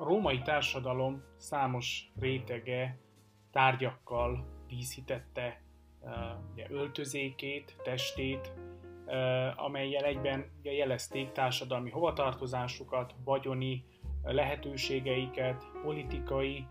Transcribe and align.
A 0.00 0.04
római 0.04 0.42
társadalom 0.42 1.22
számos 1.36 2.12
rétege 2.20 2.98
tárgyakkal 3.50 4.46
díszítette 4.68 5.62
ugye, 6.52 6.66
öltözékét, 6.70 7.76
testét, 7.82 8.52
amelyel 9.56 10.04
egyben 10.04 10.50
jelezték 10.62 11.32
társadalmi 11.32 11.90
hovatartozásukat, 11.90 13.14
vagyoni 13.24 13.84
lehetőségeiket, 14.22 15.64
politikai 15.82 16.66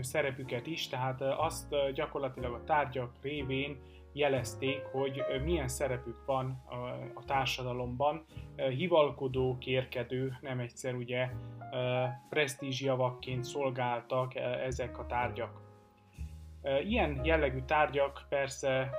szerepüket 0.00 0.66
is, 0.66 0.88
tehát 0.88 1.20
azt 1.20 1.92
gyakorlatilag 1.94 2.52
a 2.52 2.64
tárgyak 2.64 3.12
révén 3.22 3.80
jelezték, 4.14 4.82
hogy 4.82 5.24
milyen 5.44 5.68
szerepük 5.68 6.24
van 6.26 6.62
a 7.14 7.24
társadalomban. 7.24 8.24
Hivalkodó, 8.56 9.56
kérkedő, 9.58 10.38
nem 10.40 10.58
egyszer 10.58 10.94
ugye 10.94 11.28
presztízsjavakként 12.28 13.44
szolgáltak 13.44 14.34
ezek 14.64 14.98
a 14.98 15.06
tárgyak. 15.06 15.62
Ilyen 16.84 17.20
jellegű 17.24 17.60
tárgyak 17.66 18.26
persze 18.28 18.90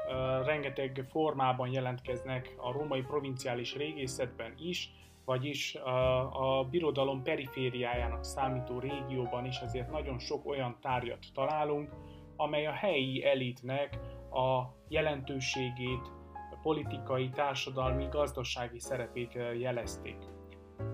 rengeteg 0.46 1.06
formában 1.10 1.72
jelentkeznek 1.72 2.54
a 2.58 2.72
római 2.72 3.02
provinciális 3.02 3.76
régészetben 3.76 4.54
is, 4.58 4.92
vagyis 5.26 5.76
a, 5.76 6.60
a 6.60 6.64
birodalom 6.64 7.24
perifériájának 7.24 8.24
számító 8.24 8.80
régióban 8.80 9.46
is 9.46 9.60
azért 9.60 9.92
nagyon 9.92 10.20
sok 10.20 10.46
olyan 10.46 10.78
tárgyat 10.82 11.26
találunk, 11.34 11.90
amely 12.36 12.66
a 12.66 12.72
helyi 12.72 13.26
elitnek 13.26 14.00
a 14.32 14.76
jelentőségét, 14.88 16.12
a 16.52 16.58
politikai, 16.62 17.30
társadalmi, 17.30 18.08
gazdasági 18.12 18.80
szerepét 18.80 19.34
jelezték. 19.60 20.18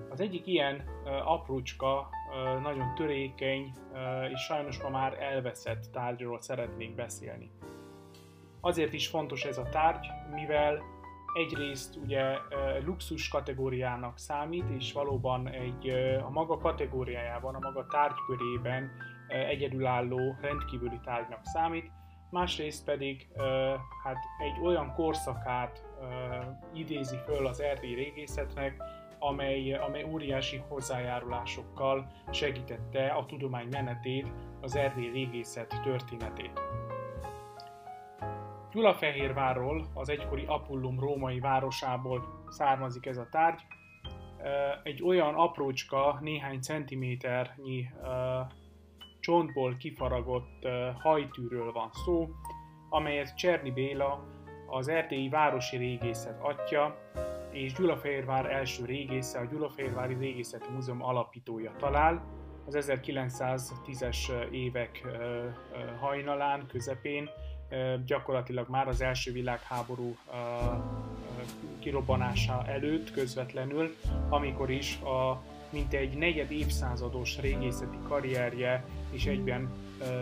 Az 0.09 0.19
egyik 0.19 0.47
ilyen 0.47 0.83
aprócska, 1.25 2.09
nagyon 2.61 2.95
törékeny 2.95 3.73
és 4.31 4.41
sajnos 4.41 4.81
ma 4.81 4.89
már 4.89 5.21
elveszett 5.21 5.91
tárgyról 5.91 6.41
szeretnék 6.41 6.95
beszélni. 6.95 7.51
Azért 8.61 8.93
is 8.93 9.07
fontos 9.07 9.43
ez 9.43 9.57
a 9.57 9.69
tárgy, 9.69 10.07
mivel 10.33 10.81
egyrészt 11.33 11.95
ugye 11.95 12.37
luxus 12.85 13.27
kategóriának 13.27 14.17
számít, 14.17 14.69
és 14.69 14.93
valóban 14.93 15.47
egy 15.47 15.89
a 16.25 16.29
maga 16.29 16.57
kategóriájában, 16.57 17.55
a 17.55 17.59
maga 17.59 17.85
tárgykörében 17.85 18.91
egyedülálló 19.27 20.35
rendkívüli 20.41 20.99
tárgynak 21.03 21.39
számít, 21.43 21.91
másrészt 22.31 22.85
pedig 22.85 23.27
hát 24.03 24.17
egy 24.39 24.63
olyan 24.63 24.93
korszakát 24.93 25.83
idézi 26.73 27.17
föl 27.25 27.47
az 27.47 27.61
erdélyi 27.61 27.93
régészetnek, 27.93 28.83
amely, 29.19 29.73
amely 29.73 30.03
óriási 30.03 30.63
hozzájárulásokkal 30.67 32.11
segítette 32.31 33.07
a 33.07 33.25
tudomány 33.25 33.67
menetét, 33.71 34.31
az 34.61 34.75
erdélyi 34.75 35.09
régészet 35.09 35.79
történetét. 35.83 36.59
Gyulafehérvárról, 38.71 39.85
az 39.93 40.09
egykori 40.09 40.45
Apullum 40.45 40.99
római 40.99 41.39
városából 41.39 42.43
származik 42.49 43.05
ez 43.05 43.17
a 43.17 43.27
tárgy. 43.31 43.61
Egy 44.83 45.03
olyan 45.03 45.33
aprócska, 45.33 46.17
néhány 46.21 46.59
centiméternyi 46.59 47.89
csontból 49.31 49.75
kifaragott 49.75 50.67
hajtűről 50.99 51.71
van 51.71 51.89
szó, 52.05 52.29
amelyet 52.89 53.35
Cserni 53.35 53.71
Béla, 53.71 54.23
az 54.67 54.87
erdélyi 54.87 55.29
városi 55.29 55.77
régészet 55.77 56.39
atya 56.41 56.97
és 57.51 57.73
Gyulafehérvár 57.73 58.45
első 58.45 58.85
régésze, 58.85 59.39
a 59.39 59.45
Gyulafehérvári 59.45 60.13
Régészeti 60.13 60.69
Múzeum 60.73 61.03
alapítója 61.03 61.71
talál, 61.77 62.23
az 62.65 62.77
1910-es 62.79 64.49
évek 64.51 65.07
hajnalán, 65.99 66.67
közepén, 66.67 67.29
gyakorlatilag 68.05 68.69
már 68.69 68.87
az 68.87 69.01
első 69.01 69.31
világháború 69.31 70.15
kirobbanása 71.79 72.63
előtt 72.65 73.11
közvetlenül, 73.11 73.95
amikor 74.29 74.69
is 74.69 75.01
a 75.01 75.41
mintegy 75.71 76.17
negyed 76.17 76.51
évszázados 76.51 77.39
régészeti 77.39 77.97
karrierje 78.07 78.85
és 79.11 79.25
egyben 79.25 79.69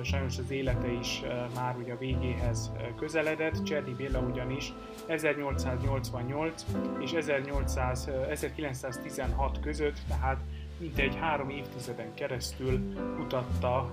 sajnos 0.03 0.37
az 0.37 0.51
élete 0.51 0.91
is 0.91 1.21
már 1.55 1.75
ugye 1.77 1.93
a 1.93 1.97
végéhez 1.97 2.71
közeledett. 2.97 3.63
Cserdi 3.63 3.93
Béla 3.93 4.19
ugyanis 4.19 4.73
1888 5.07 6.65
és 6.99 7.11
1800, 7.11 8.09
1916 8.29 9.59
között, 9.59 9.97
tehát 10.07 10.37
mintegy 10.79 11.15
három 11.15 11.49
évtizeden 11.49 12.13
keresztül 12.13 12.93
kutatta 13.15 13.89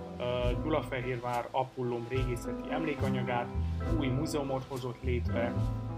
Gyulafehérvár 0.63 1.49
Apullum 1.51 2.07
régészeti 2.09 2.71
emlékanyagát, 2.71 3.49
új 3.99 4.07
múzeumot 4.07 4.65
hozott 4.69 5.03
létre, 5.03 5.55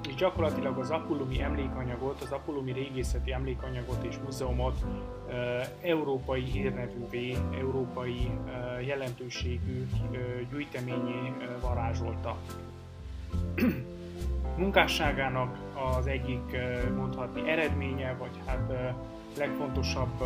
és 0.07 0.15
gyakorlatilag 0.15 0.79
az 0.79 0.91
Apullumi 0.91 1.43
emlékanyagot, 1.43 2.23
az 2.23 2.33
Apullumi 2.33 2.73
régészeti 2.73 3.33
emlékanyagot 3.33 4.05
és 4.05 4.17
múzeumot 4.25 4.85
európai 5.81 6.43
hírnevűvé, 6.43 7.37
európai 7.59 8.31
jelentőségű 8.87 9.89
gyűjteményé 10.51 11.33
varázsolta. 11.61 12.37
Munkásságának 14.57 15.57
az 15.99 16.07
egyik 16.07 16.57
mondhatni 16.97 17.51
eredménye, 17.51 18.15
vagy 18.19 18.41
hát 18.47 18.95
legfontosabb 19.39 20.25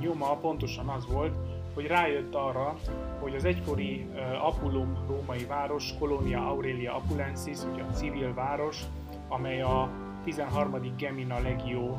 nyoma 0.00 0.36
pontosan 0.36 0.88
az 0.88 1.06
volt, 1.06 1.34
hogy 1.74 1.86
rájött 1.86 2.34
arra, 2.34 2.76
hogy 3.20 3.34
az 3.34 3.44
egykori 3.44 4.06
Apullum 4.42 5.04
római 5.08 5.44
város, 5.44 5.94
Colonia 5.98 6.48
Aurelia 6.48 6.94
Apulensis, 6.94 7.58
ugye 7.72 7.82
a 7.82 7.92
civil 7.92 8.34
város, 8.34 8.80
amely 9.28 9.60
a 9.60 9.90
13. 10.24 10.94
Gemina 10.96 11.38
legió 11.38 11.98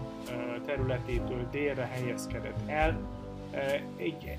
területétől 0.65 1.47
délre 1.51 1.85
helyezkedett 1.91 2.59
el. 2.65 2.99
Egy, 3.95 4.37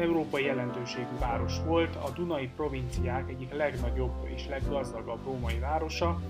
európai 0.00 0.44
jelentőségű 0.44 1.18
város 1.20 1.58
volt, 1.66 1.96
a 1.96 2.10
Dunai 2.14 2.48
provinciák 2.56 3.28
egyik 3.28 3.52
legnagyobb 3.54 4.28
és 4.34 4.46
leggazdagabb 4.48 5.24
római 5.24 5.58
városa, 5.58 6.20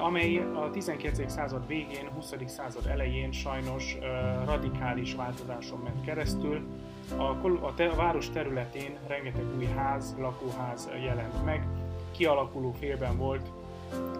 amely 0.00 0.36
a 0.36 0.70
19. 0.70 1.30
század 1.30 1.66
végén, 1.66 2.08
20. 2.14 2.34
század 2.46 2.86
elején 2.86 3.32
sajnos 3.32 3.98
radikális 4.44 5.14
változáson 5.14 5.78
ment 5.78 6.04
keresztül. 6.04 6.60
A 7.60 7.74
város 7.96 8.30
területén 8.30 8.98
rengeteg 9.06 9.44
új 9.56 9.64
ház, 9.64 10.16
lakóház 10.18 10.90
jelent 11.04 11.44
meg, 11.44 11.66
kialakuló 12.10 12.72
félben 12.72 13.16
volt 13.16 13.50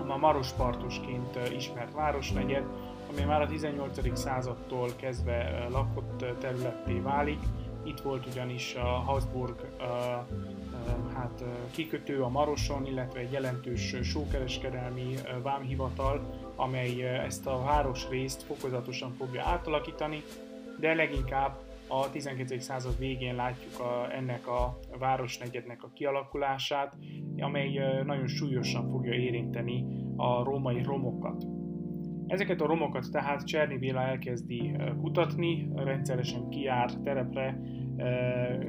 a 0.08 0.16
Marospartosként 0.16 1.38
ismert 1.56 1.92
városnegyed, 1.92 2.64
ami 3.10 3.22
már 3.22 3.42
a 3.42 3.46
18. 3.46 4.18
századtól 4.18 4.88
kezdve 4.96 5.66
lakott 5.70 6.24
területté 6.40 6.98
válik. 6.98 7.38
Itt 7.82 8.00
volt 8.00 8.26
ugyanis 8.26 8.74
a 8.74 8.86
Habsburg 8.86 9.54
hát, 11.14 11.44
kikötő 11.70 12.22
a 12.22 12.28
Maroson, 12.28 12.86
illetve 12.86 13.20
egy 13.20 13.32
jelentős 13.32 13.96
sókereskedelmi 14.02 15.14
vámhivatal, 15.42 16.20
amely 16.56 17.02
ezt 17.02 17.46
a 17.46 17.62
városrészt 17.62 18.42
fokozatosan 18.42 19.14
fogja 19.18 19.42
átalakítani, 19.44 20.22
de 20.80 20.94
leginkább 20.94 21.56
a 21.88 22.10
19. 22.10 22.62
század 22.62 22.98
végén 22.98 23.34
látjuk 23.34 23.80
a, 23.80 24.14
ennek 24.14 24.46
a 24.46 24.78
városnegyednek 24.98 25.82
a 25.82 25.90
kialakulását, 25.94 26.96
amely 27.36 28.02
nagyon 28.04 28.26
súlyosan 28.26 28.90
fogja 28.90 29.12
érinteni 29.12 29.84
a 30.16 30.42
római 30.42 30.82
romokat. 30.82 31.44
Ezeket 32.26 32.60
a 32.60 32.66
romokat 32.66 33.10
tehát 33.10 33.46
Cserny 33.46 33.78
Béla 33.78 34.00
elkezdi 34.00 34.76
kutatni, 35.00 35.68
rendszeresen 35.74 36.48
kijár 36.48 36.90
terepre, 36.92 37.60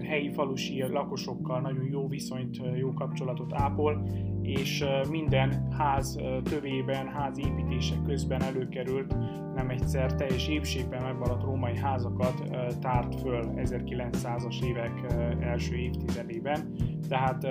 helyi 0.04 0.32
falusi 0.34 0.84
lakosokkal 0.88 1.62
nagyon 1.62 1.88
jó 1.92 2.08
viszonyt, 2.08 2.62
jó 2.76 2.94
kapcsolatot 2.94 3.54
ápol, 3.54 4.08
és 4.42 4.86
minden 5.10 5.68
ház 5.78 6.20
tövében, 6.44 7.08
ház 7.08 7.40
építések 7.40 8.02
közben 8.02 8.42
előkerült 8.42 9.16
nem 9.56 9.70
egyszer 9.70 10.16
teljes 10.16 10.48
épségben 10.48 11.02
megmaradt 11.02 11.44
római 11.44 11.78
házakat 11.78 12.44
tárt 12.82 13.20
föl 13.20 13.54
1900-as 13.56 14.64
évek 14.64 14.92
első 15.40 15.76
évtizedében. 15.76 16.72
Tehát 17.10 17.44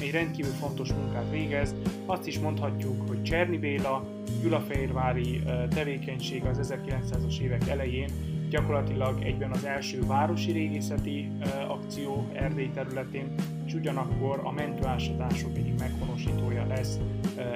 egy 0.00 0.10
rendkívül 0.12 0.52
fontos 0.52 0.92
munkát 0.92 1.30
végez. 1.30 1.74
Azt 2.06 2.26
is 2.26 2.38
mondhatjuk, 2.38 3.08
hogy 3.08 3.22
Cserni 3.22 3.58
Béla, 3.58 4.02
Gyulafehérvári 4.42 5.40
tevékenység 5.68 6.44
az 6.44 6.74
1900-as 6.74 7.40
évek 7.40 7.68
elején 7.68 8.08
gyakorlatilag 8.50 9.22
egyben 9.22 9.50
az 9.50 9.64
első 9.64 10.06
városi 10.06 10.52
régészeti 10.52 11.28
akció 11.68 12.26
Erdély 12.32 12.70
területén, 12.74 13.34
és 13.66 13.74
ugyanakkor 13.74 14.40
a 14.44 14.52
mentőásatások 14.52 15.56
egyik 15.56 15.78
meghonosítója 15.78 16.66
lesz 16.66 16.98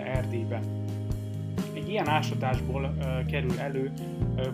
Erdélyben. 0.04 0.62
Egy 1.74 1.88
ilyen 1.88 2.08
ásatásból 2.08 2.94
kerül 3.30 3.58
elő 3.58 3.92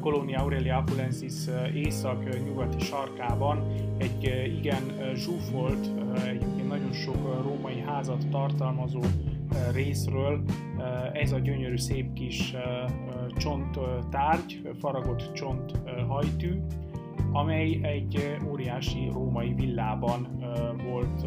Colonia 0.01 0.41
Aurelia 0.41 0.77
Apulensis 0.77 1.35
észak-nyugati 1.75 2.85
sarkában 2.85 3.63
egy 3.97 4.53
igen 4.59 4.83
zsúfolt, 5.15 5.91
egyébként 6.27 6.69
nagyon 6.69 6.93
sok 6.93 7.43
római 7.43 7.81
házat 7.87 8.29
tartalmazó 8.31 9.01
részről 9.73 10.43
ez 11.13 11.33
a 11.33 11.39
gyönyörű 11.39 11.77
szép 11.77 12.13
kis 12.13 12.55
csonttárgy, 13.37 14.61
faragott 14.79 15.33
csont 15.33 15.73
hajtű, 16.09 16.61
amely 17.33 17.79
egy 17.83 18.37
óriási 18.49 19.09
római 19.13 19.55
villában 19.55 20.29
volt 20.91 21.27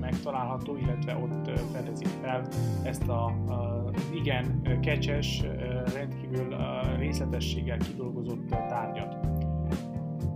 megtalálható, 0.00 0.76
illetve 0.76 1.16
ott 1.16 1.60
fedezik 1.72 2.08
fel 2.22 2.48
ezt 2.82 3.08
a 3.08 3.32
igen 4.14 4.62
kecses, 4.80 5.42
rendkívül 5.94 6.56
részletességgel 6.98 7.78
kidolgozott 7.78 8.48
tárgyat. 8.48 9.16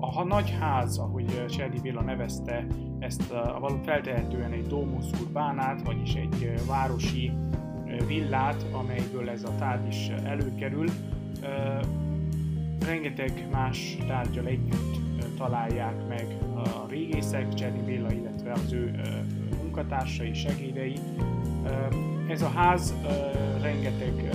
A 0.00 0.24
nagy 0.24 0.56
ház, 0.60 0.98
ahogy 0.98 1.46
Cserdi 1.48 1.80
Béla 1.80 2.02
nevezte, 2.02 2.66
ezt 2.98 3.32
a 3.32 3.70
feltehetően 3.82 4.52
egy 4.52 4.66
domus 4.66 5.04
urbánát, 5.20 5.82
vagyis 5.82 6.14
egy 6.14 6.52
városi 6.68 7.32
villát, 8.06 8.66
amelyből 8.72 9.30
ez 9.30 9.44
a 9.44 9.54
tárgy 9.58 9.88
is 9.88 10.08
előkerül, 10.24 10.86
rengeteg 12.86 13.46
más 13.50 13.96
tárgyal 14.06 14.46
együtt 14.46 15.00
találják 15.36 16.08
meg 16.08 16.26
a 16.54 16.86
régészek, 16.88 17.54
Cserni 17.54 17.82
Béla, 17.84 18.12
illetve 18.12 18.52
az 18.52 18.72
ő 18.72 19.00
munkatársai, 19.62 20.34
segédei. 20.34 20.94
Ez 22.28 22.42
a 22.42 22.48
ház 22.48 22.94
rengeteg 23.60 24.30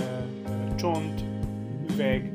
csont, 0.74 1.24
üveg, 1.92 2.32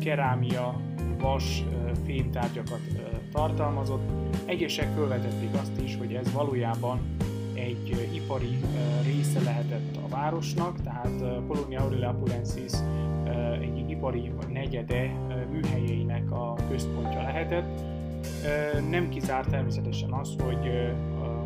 kerámia, 0.00 0.80
vas, 1.18 1.64
fémtárgyakat 2.04 2.80
tartalmazott. 3.32 4.10
Egyesek 4.44 4.88
felvetették 4.94 5.54
azt 5.60 5.80
is, 5.84 5.96
hogy 5.96 6.12
ez 6.12 6.32
valójában 6.32 7.00
egy 7.60 8.10
ipari 8.14 8.58
része 9.04 9.40
lehetett 9.40 9.96
a 10.04 10.08
városnak, 10.08 10.80
tehát 10.82 11.40
Polonia 11.46 11.80
Aurelia 11.80 12.08
Apulensis 12.08 12.72
egy 13.60 13.90
ipari 13.90 14.32
negyede 14.52 15.12
műhelyeinek 15.50 16.30
a 16.30 16.54
központja 16.68 17.22
lehetett. 17.22 17.80
Nem 18.90 19.08
kizárt 19.08 19.50
természetesen 19.50 20.12
az, 20.12 20.34
hogy 20.42 20.70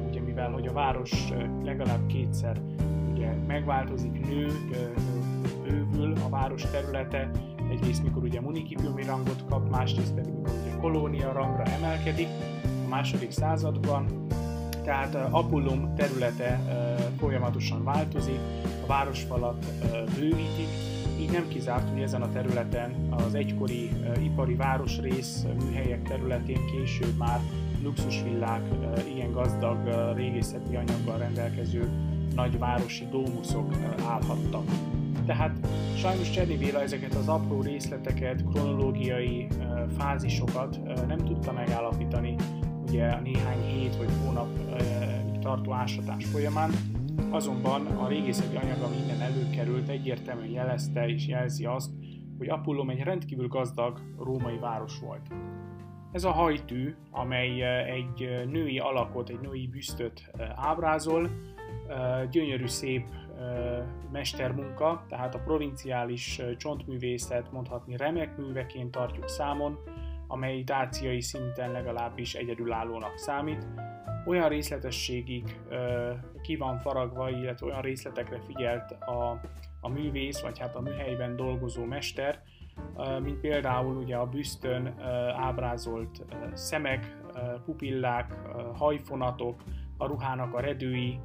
ugye 0.09 0.21
mivel 0.21 0.51
hogy 0.51 0.67
a 0.67 0.73
város 0.73 1.33
legalább 1.65 2.07
kétszer 2.07 2.61
ugye 3.13 3.33
megváltozik, 3.47 4.27
nő, 4.27 4.47
bővül 5.63 6.15
a 6.25 6.29
város 6.29 6.63
területe, 6.63 7.31
egyrészt 7.71 8.03
mikor 8.03 8.23
ugye 8.23 8.41
municipiumi 8.41 9.05
rangot 9.05 9.45
kap, 9.49 9.71
másrészt 9.71 10.15
pedig 10.15 10.33
mikor 10.33 10.53
ugye 10.63 10.77
kolónia 10.81 11.33
rangra 11.33 11.63
emelkedik 11.63 12.29
a 12.85 12.89
második 12.89 13.31
században, 13.31 14.24
tehát 14.85 15.15
Apullum 15.31 15.95
területe 15.97 16.61
folyamatosan 17.19 17.85
változik, 17.85 18.39
a 18.83 18.87
városfalat 18.87 19.67
bővítik, 20.19 20.69
így 21.21 21.31
nem 21.31 21.49
kizárt, 21.49 21.91
hogy 21.91 22.03
ezen 22.03 22.23
a 22.23 22.33
területen 22.33 22.95
az 23.11 23.35
egykori 23.35 23.91
ipari 24.23 24.55
városrész 24.55 25.45
műhelyek 25.65 26.03
területén 26.03 26.61
később 26.73 27.17
már 27.19 27.41
luxusvillák, 27.83 28.63
igen 29.15 29.33
gazdag 29.33 29.79
régészeti 30.17 30.77
anyaggal 30.77 31.19
rendelkező 31.19 31.89
nagyvárosi 32.35 33.07
dómuszok 33.11 33.75
állhattak. 34.09 34.65
Tehát 35.27 35.59
sajnos 35.97 36.31
Cserni 36.31 36.57
Béla 36.57 36.83
ezeket 36.83 37.15
az 37.15 37.29
apró 37.29 37.61
részleteket, 37.61 38.45
kronológiai 38.53 39.47
fázisokat 39.99 40.81
nem 41.07 41.19
tudta 41.19 41.53
megállapítani 41.53 42.35
a 43.01 43.21
néhány 43.21 43.63
hét 43.63 43.97
vagy 43.97 44.11
hónap 44.25 44.49
tartó 45.41 45.73
ásatás 45.73 46.25
folyamán, 46.25 46.71
Azonban 47.35 47.87
a 47.87 48.09
régészeti 48.09 48.57
anyag, 48.57 48.83
ami 48.83 48.97
innen 48.97 49.21
előkerült, 49.21 49.89
egyértelműen 49.89 50.51
jelezte 50.51 51.09
és 51.09 51.27
jelzi 51.27 51.65
azt, 51.65 51.91
hogy 52.39 52.49
Apullum 52.49 52.91
egy 52.91 53.03
rendkívül 53.03 53.49
gazdag 53.49 54.01
római 54.19 54.59
város 54.59 54.99
volt. 54.99 55.27
Ez 56.13 56.25
a 56.25 56.31
hajtű, 56.31 56.95
amely 57.11 57.63
egy 57.91 58.47
női 58.51 58.79
alakot, 58.79 59.29
egy 59.29 59.41
női 59.41 59.69
büsztöt 59.69 60.31
ábrázol, 60.55 61.31
gyönyörű 62.31 62.67
szép 62.67 63.07
mestermunka, 64.13 65.05
tehát 65.09 65.35
a 65.35 65.39
provinciális 65.39 66.41
csontművészet 66.57 67.53
mondhatni 67.53 67.97
remek 67.97 68.37
műveként 68.37 68.91
tartjuk 68.91 69.29
számon, 69.29 69.79
amely 70.27 70.63
dáciai 70.63 71.21
szinten 71.21 71.73
legalábbis 71.73 72.35
egyedülállónak 72.35 73.19
számít, 73.19 73.67
olyan 74.27 74.49
részletességig 74.49 75.61
ki 76.43 76.57
van 76.57 76.79
faragva, 76.79 77.31
illetve 77.31 77.67
olyan 77.67 77.81
részletekre 77.81 78.41
figyelt 78.41 78.91
a, 78.91 79.41
a 79.81 79.89
művész, 79.89 80.41
vagy 80.41 80.59
hát 80.59 80.77
a 80.77 80.81
műhelyben 80.81 81.37
dolgozó 81.37 81.85
mester, 81.85 82.43
mint 83.23 83.41
például 83.41 83.97
ugye 83.97 84.17
a 84.17 84.27
büsztön 84.27 84.87
ábrázolt 85.37 86.25
szemek, 86.53 87.17
pupillák, 87.65 88.35
hajfonatok, 88.75 89.63
a 89.97 90.07
ruhának 90.07 90.55
a 90.55 90.61
redői 90.61 91.21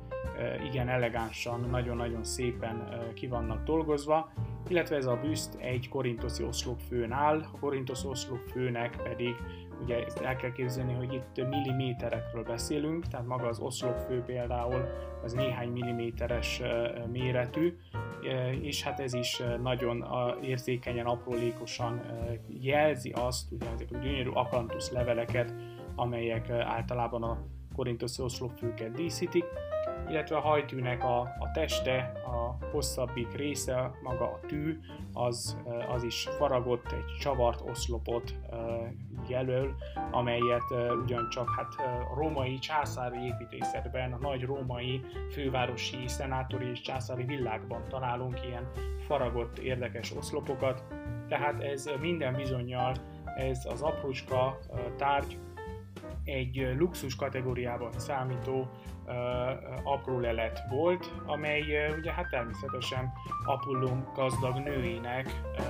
igen 0.63 0.89
elegánsan, 0.89 1.67
nagyon-nagyon 1.69 2.23
szépen 2.23 3.03
ki 3.13 3.27
vannak 3.27 3.63
dolgozva, 3.63 4.31
illetve 4.69 4.95
ez 4.95 5.05
a 5.05 5.19
bűszt 5.21 5.55
egy 5.55 5.89
korintoszi 5.89 6.43
oszlopfőn 6.43 7.11
áll, 7.11 7.45
a 7.53 7.59
korintosz 7.59 8.03
oszlopfőnek 8.03 9.01
pedig 9.03 9.35
ugye 9.83 10.05
el 10.23 10.35
kell 10.35 10.51
képzelni, 10.51 10.93
hogy 10.93 11.13
itt 11.13 11.47
milliméterekről 11.47 12.43
beszélünk, 12.43 13.07
tehát 13.07 13.25
maga 13.25 13.47
az 13.47 13.59
oszlopfő 13.59 14.21
például 14.21 14.85
az 15.23 15.33
néhány 15.33 15.69
milliméteres 15.69 16.61
méretű, 17.11 17.77
és 18.61 18.83
hát 18.83 18.99
ez 18.99 19.13
is 19.13 19.41
nagyon 19.61 20.05
érzékenyen, 20.41 21.05
aprólékosan 21.05 22.01
jelzi 22.47 23.09
azt, 23.09 23.51
ugye 23.51 23.65
ezek 23.73 23.87
a 23.91 23.97
gyönyörű 23.97 24.29
akantusz 24.29 24.91
leveleket, 24.91 25.53
amelyek 25.95 26.49
általában 26.49 27.23
a 27.23 27.37
korintosz 27.75 28.19
oszlopfőket 28.19 28.91
díszítik, 28.91 29.45
illetve 30.09 30.35
a 30.35 30.39
hajtűnek 30.39 31.03
a, 31.03 31.19
a 31.19 31.51
teste, 31.53 32.11
a 32.25 32.65
hosszabbik 32.71 33.31
része, 33.31 33.91
maga 34.03 34.25
a 34.25 34.39
tű, 34.47 34.79
az, 35.13 35.57
az 35.89 36.03
is 36.03 36.27
faragott, 36.37 36.91
egy 36.91 37.17
csavart 37.19 37.61
oszlopot 37.69 38.35
jelöl, 39.27 39.75
amelyet 40.11 40.73
ugyancsak 41.03 41.49
hát 41.57 41.75
római 42.15 42.59
császári 42.59 43.25
építészetben, 43.25 44.13
a 44.13 44.17
nagy 44.17 44.43
római 44.43 45.01
fővárosi, 45.31 46.07
szenátori 46.07 46.69
és 46.69 46.81
császári 46.81 47.23
világban 47.23 47.81
találunk 47.89 48.45
ilyen 48.45 48.71
faragott 49.07 49.57
érdekes 49.57 50.15
oszlopokat, 50.15 50.83
tehát 51.27 51.63
ez 51.63 51.89
minden 51.99 52.35
bizonyal 52.35 52.93
ez 53.35 53.65
az 53.65 53.81
aprócska 53.81 54.59
tárgy 54.97 55.37
egy 56.23 56.75
luxus 56.77 57.15
kategóriában 57.15 57.91
számító 57.97 58.69
uh, 59.05 59.13
apró 59.83 60.19
lelet 60.19 60.61
volt, 60.69 61.13
amely 61.25 61.61
ugye 61.97 62.11
hát 62.11 62.29
természetesen 62.29 63.11
Apollum 63.45 64.11
gazdag 64.13 64.57
nőinek 64.57 65.41
uh, 65.57 65.67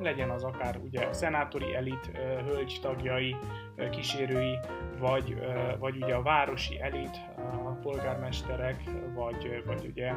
legyen 0.00 0.30
az 0.30 0.44
akár 0.44 0.76
ugye 0.76 1.06
a 1.06 1.12
szenátori 1.12 1.74
elit 1.74 2.10
uh, 2.12 2.46
hölgy 2.46 2.78
tagjai, 2.82 3.36
uh, 3.76 3.90
kísérői, 3.90 4.58
vagy, 4.98 5.32
uh, 5.32 5.78
vagy 5.78 5.96
ugye 6.02 6.14
a 6.14 6.22
városi 6.22 6.80
elit, 6.80 7.20
a 7.36 7.70
polgármesterek, 7.82 8.82
vagy, 9.14 9.62
vagy 9.66 9.86
ugye 9.86 10.12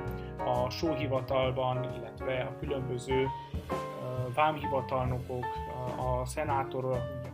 a 0.46 0.70
sóhivatalban, 0.70 1.94
illetve 1.98 2.42
a 2.42 2.58
különböző 2.60 3.28
vámhivatalnokok, 4.36 5.46
a 5.98 6.26
szenátor, 6.26 6.86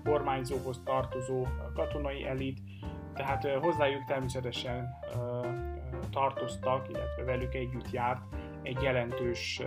kormányzóhoz 0.03 0.81
tartozó 0.85 1.47
katonai 1.73 2.25
elit, 2.25 2.59
tehát 3.13 3.47
hozzájuk 3.61 4.05
természetesen 4.05 4.89
tartoztak, 6.11 6.89
illetve 6.89 7.23
velük 7.23 7.53
együtt 7.53 7.91
járt 7.91 8.21
egy 8.61 8.81
jelentős, 8.81 9.61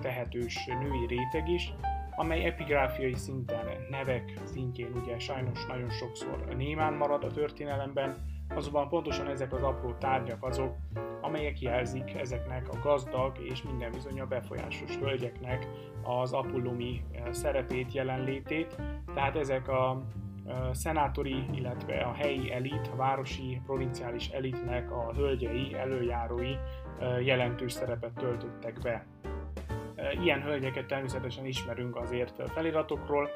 tehetős 0.00 0.66
női 0.66 1.06
réteg 1.06 1.48
is, 1.48 1.72
amely 2.16 2.44
epigráfiai 2.44 3.14
szinten, 3.14 3.66
nevek 3.90 4.32
szintjén 4.44 4.92
ugye 5.02 5.18
sajnos 5.18 5.66
nagyon 5.66 5.90
sokszor 5.90 6.54
némán 6.56 6.92
marad 6.92 7.24
a 7.24 7.30
történelemben, 7.30 8.16
azonban 8.54 8.88
pontosan 8.88 9.26
ezek 9.26 9.52
az 9.52 9.62
apró 9.62 9.92
tárgyak 9.92 10.44
azok, 10.44 10.76
amelyek 11.20 11.60
jelzik 11.60 12.14
ezeknek 12.14 12.68
a 12.68 12.78
gazdag 12.82 13.38
és 13.38 13.62
minden 13.62 13.90
bizony 13.90 14.20
a 14.20 14.26
befolyásos 14.26 14.96
hölgyeknek 14.96 15.66
az 16.02 16.32
apullumi 16.32 17.04
szerepét, 17.30 17.92
jelenlétét. 17.92 18.76
Tehát 19.14 19.36
ezek 19.36 19.68
a 19.68 20.02
szenátori, 20.72 21.44
illetve 21.52 22.00
a 22.00 22.12
helyi 22.12 22.52
elit, 22.52 22.90
a 22.92 22.96
városi, 22.96 23.60
provinciális 23.64 24.28
elitnek 24.28 24.90
a 24.90 25.12
hölgyei, 25.14 25.74
előjárói 25.74 26.54
jelentős 27.24 27.72
szerepet 27.72 28.12
töltöttek 28.12 28.78
be. 28.82 29.06
Ilyen 30.22 30.42
hölgyeket 30.42 30.86
természetesen 30.86 31.46
ismerünk 31.46 31.96
azért 31.96 32.42
feliratokról, 32.52 33.28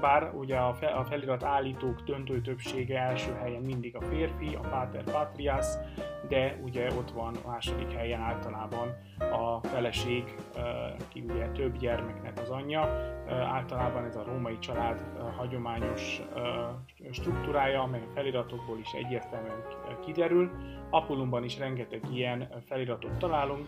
bár 0.00 0.30
ugye 0.34 0.56
a 0.56 1.04
felirat 1.04 1.44
állítók 1.44 2.00
döntő 2.00 2.40
többsége 2.40 2.98
első 2.98 3.32
helyen 3.32 3.62
mindig 3.62 3.96
a 3.96 4.00
férfi, 4.00 4.54
a 4.54 4.60
Pater 4.60 5.04
Patrias, 5.04 5.66
de 6.28 6.56
ugye 6.62 6.86
ott 6.86 7.10
van 7.10 7.34
a 7.44 7.48
második 7.48 7.92
helyen 7.92 8.20
általában 8.20 8.96
a 9.18 9.66
feleség, 9.66 10.34
ki 11.08 11.24
ugye 11.28 11.48
több 11.48 11.78
gyermeknek 11.78 12.40
az 12.40 12.50
anyja. 12.50 12.80
Általában 13.28 14.04
ez 14.04 14.16
a 14.16 14.24
római 14.24 14.58
család 14.58 15.02
hagyományos 15.36 16.20
struktúrája, 17.10 17.82
amely 17.82 18.00
a 18.00 18.12
feliratokból 18.14 18.78
is 18.78 18.92
egyértelműen 18.92 19.64
kiderül. 20.04 20.50
Apulumban 20.90 21.44
is 21.44 21.58
rengeteg 21.58 22.00
ilyen 22.12 22.48
feliratot 22.66 23.18
találunk, 23.18 23.66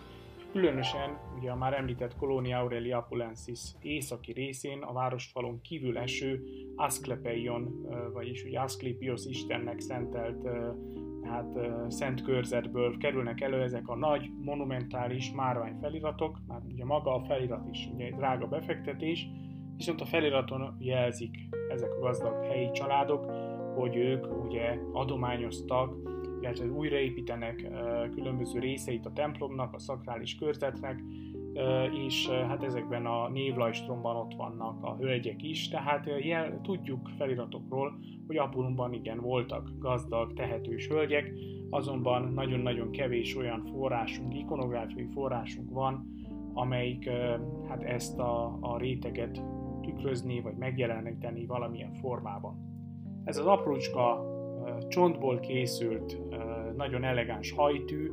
Különösen 0.53 1.17
ugye 1.37 1.51
a 1.51 1.55
már 1.55 1.73
említett 1.73 2.15
Colonia 2.15 2.59
Aurelia 2.59 2.97
Apulensis 2.97 3.59
északi 3.81 4.31
részén 4.31 4.81
a 4.81 4.93
városfalon 4.93 5.61
kívül 5.61 5.97
eső 5.97 6.43
Asclepeion, 6.75 7.87
vagyis 8.13 8.43
ugye 8.43 8.59
Asclepios 8.59 9.25
istennek 9.25 9.79
szentelt 9.79 10.47
hát, 11.23 11.57
szent 11.87 12.21
körzetből 12.21 12.97
kerülnek 12.97 13.41
elő 13.41 13.61
ezek 13.61 13.87
a 13.87 13.95
nagy, 13.95 14.29
monumentális 14.41 15.31
márvány 15.31 15.77
feliratok, 15.81 16.39
már 16.47 16.61
ugye 16.71 16.85
maga 16.85 17.15
a 17.15 17.23
felirat 17.23 17.67
is 17.71 17.89
ugye 17.93 18.05
egy 18.05 18.15
drága 18.15 18.47
befektetés, 18.47 19.27
viszont 19.77 20.01
a 20.01 20.05
feliraton 20.05 20.75
jelzik 20.79 21.37
ezek 21.69 21.93
a 21.93 21.99
gazdag 21.99 22.45
helyi 22.45 22.71
családok, 22.71 23.31
hogy 23.75 23.95
ők 23.95 24.43
ugye 24.43 24.77
adományoztak 24.91 25.95
illetve 26.43 26.65
újraépítenek 26.65 27.67
különböző 28.15 28.59
részeit 28.59 29.05
a 29.05 29.11
templomnak, 29.13 29.73
a 29.73 29.79
szakrális 29.79 30.35
körzetnek, 30.35 31.03
és 32.05 32.29
hát 32.29 32.63
ezekben 32.63 33.05
a 33.05 33.29
névlajstromban 33.29 34.15
ott 34.15 34.33
vannak 34.33 34.83
a 34.83 34.95
hölgyek 34.95 35.43
is, 35.43 35.67
tehát 35.67 36.09
jel, 36.19 36.59
tudjuk 36.61 37.09
feliratokról, 37.17 37.99
hogy 38.27 38.37
Apulumban 38.37 38.93
igen 38.93 39.19
voltak 39.19 39.69
gazdag, 39.79 40.33
tehetős 40.33 40.87
hölgyek, 40.87 41.31
azonban 41.69 42.33
nagyon-nagyon 42.33 42.91
kevés 42.91 43.35
olyan 43.35 43.63
forrásunk, 43.63 44.35
ikonográfiai 44.35 45.07
forrásunk 45.13 45.71
van, 45.71 46.07
amelyik 46.53 47.09
hát 47.67 47.83
ezt 47.83 48.19
a, 48.19 48.57
a 48.61 48.77
réteget 48.77 49.43
tükrözni, 49.81 50.41
vagy 50.41 50.55
megjeleníteni 50.55 51.45
valamilyen 51.45 51.93
formában. 51.93 52.71
Ez 53.23 53.37
az 53.37 53.45
aprócska 53.45 54.31
csontból 54.87 55.39
készült, 55.39 56.17
nagyon 56.75 57.03
elegáns 57.03 57.51
hajtű, 57.51 58.11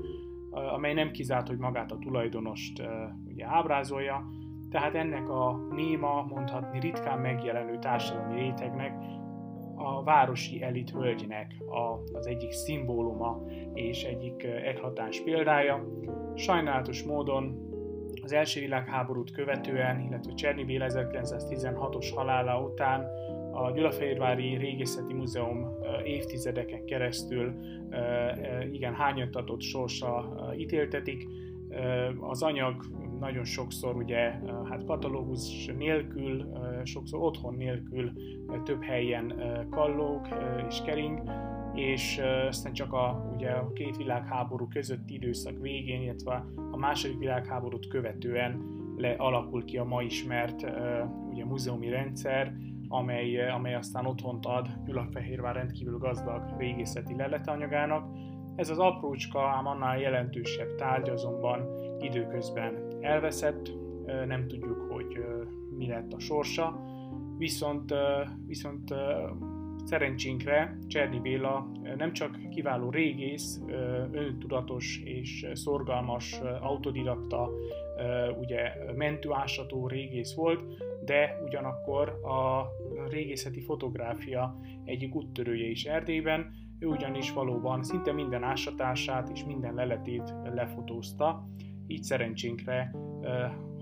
amely 0.50 0.94
nem 0.94 1.10
kizárt, 1.10 1.48
hogy 1.48 1.58
magát 1.58 1.92
a 1.92 1.98
tulajdonost 1.98 2.82
ugye 3.26 3.46
ábrázolja, 3.46 4.30
tehát 4.70 4.94
ennek 4.94 5.28
a 5.28 5.66
néma, 5.70 6.26
mondhatni 6.28 6.80
ritkán 6.80 7.18
megjelenő 7.18 7.78
társadalmi 7.78 8.40
rétegnek 8.40 8.92
a 9.74 10.02
városi 10.02 10.62
elit 10.62 10.90
hölgynek 10.90 11.54
az 12.12 12.26
egyik 12.26 12.50
szimbóluma 12.50 13.42
és 13.74 14.04
egyik 14.04 14.44
eklatáns 14.44 15.20
példája. 15.20 15.86
Sajnálatos 16.34 17.02
módon 17.02 17.68
az 18.22 18.32
első 18.32 18.60
világháborút 18.60 19.30
követően, 19.30 20.00
illetve 20.00 20.32
Csernibil 20.32 20.84
1916-os 20.88 22.10
halála 22.14 22.60
után 22.60 23.06
a 23.52 23.70
Gyulafehérvári 23.70 24.56
Régészeti 24.56 25.12
Múzeum 25.12 25.66
évtizedeken 26.04 26.84
keresztül 26.84 27.54
igen 28.72 28.94
hányattatott 28.94 29.60
sorsa 29.60 30.36
ítéltetik. 30.56 31.28
Az 32.20 32.42
anyag 32.42 32.84
nagyon 33.20 33.44
sokszor 33.44 33.96
ugye 33.96 34.18
hát 34.64 34.84
patológus 34.84 35.66
nélkül, 35.66 36.52
sokszor 36.84 37.20
otthon 37.22 37.54
nélkül 37.54 38.12
több 38.64 38.82
helyen 38.82 39.34
kallók 39.70 40.28
és 40.68 40.82
kering, 40.82 41.22
és 41.74 42.20
aztán 42.48 42.72
csak 42.72 42.92
a, 42.92 43.32
ugye 43.34 43.50
a 43.50 43.72
két 43.72 43.96
világháború 43.96 44.68
közötti 44.68 45.14
időszak 45.14 45.58
végén, 45.60 46.02
illetve 46.02 46.44
a 46.70 46.76
második 46.76 47.18
világháborút 47.18 47.88
követően 47.88 48.78
le 48.96 49.14
alakul 49.18 49.64
ki 49.64 49.78
a 49.78 49.84
ma 49.84 50.02
ismert 50.02 50.66
ugye 51.30 51.44
múzeumi 51.44 51.88
rendszer, 51.88 52.54
amely, 52.92 53.50
amely 53.50 53.74
aztán 53.74 54.06
otthont 54.06 54.46
ad 54.46 54.68
Gyulafehérvár 54.84 55.54
rendkívül 55.54 55.98
gazdag 55.98 56.54
régészeti 56.58 57.16
leletanyagának. 57.16 58.16
Ez 58.56 58.70
az 58.70 58.78
aprócska, 58.78 59.48
ám 59.48 59.66
annál 59.66 59.98
jelentősebb 60.00 60.74
tárgy 60.74 61.08
azonban 61.08 61.68
időközben 62.00 62.86
elveszett, 63.00 63.70
nem 64.26 64.48
tudjuk, 64.48 64.90
hogy 64.92 65.24
mi 65.76 65.86
lett 65.86 66.12
a 66.12 66.18
sorsa, 66.18 66.80
viszont, 67.38 67.94
viszont 68.46 68.94
szerencsénkre 69.84 70.78
Cserny 70.86 71.20
Béla 71.20 71.66
nem 71.96 72.12
csak 72.12 72.38
kiváló 72.50 72.90
régész, 72.90 73.62
öntudatos 74.12 75.00
és 75.04 75.46
szorgalmas 75.52 76.40
autodidakta, 76.60 77.50
ugye 78.40 78.72
mentőásató 78.96 79.88
régész 79.88 80.34
volt, 80.34 80.62
de 81.04 81.40
ugyanakkor 81.44 82.08
a 82.08 82.66
régészeti 83.10 83.60
fotográfia 83.60 84.60
egyik 84.84 85.14
úttörője 85.14 85.66
is 85.66 85.84
Erdélyben, 85.84 86.52
ő 86.78 86.86
ugyanis 86.86 87.32
valóban 87.32 87.82
szinte 87.82 88.12
minden 88.12 88.42
ásatását 88.42 89.28
és 89.28 89.44
minden 89.44 89.74
leletét 89.74 90.34
lefotózta, 90.54 91.48
így 91.86 92.02
szerencsénkre, 92.02 92.94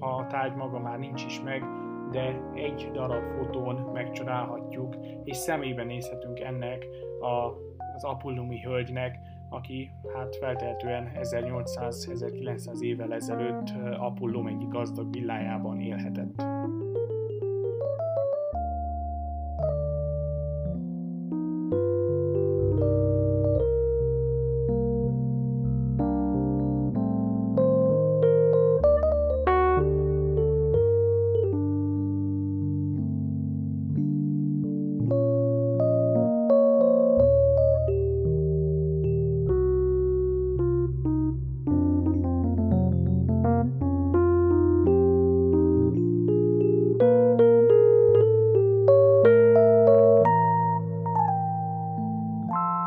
ha 0.00 0.16
a 0.16 0.26
tárgy 0.26 0.54
maga 0.54 0.78
már 0.78 0.99
nincs 0.99 1.25
is 1.25 1.40
meg, 1.40 1.62
de 2.11 2.50
egy 2.54 2.90
darab 2.92 3.25
fotón 3.25 3.90
megcsodálhatjuk, 3.92 4.97
és 5.25 5.37
szemébe 5.37 5.85
nézhetünk 5.85 6.40
ennek 6.40 6.87
a, 7.20 7.52
az 7.94 8.04
apullumi 8.04 8.61
hölgynek, 8.61 9.18
aki 9.50 9.90
hát 10.14 10.37
feltehetően 10.37 11.11
1800-1900 11.14 12.80
évvel 12.80 13.14
ezelőtt 13.14 13.68
Apollum 13.99 14.47
egyik 14.47 14.68
gazdag 14.68 15.12
villájában 15.12 15.80
élhetett. 15.80 16.42